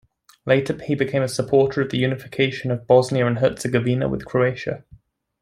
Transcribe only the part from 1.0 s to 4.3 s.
a supporter of the unification of Bosnia and Herzegovina with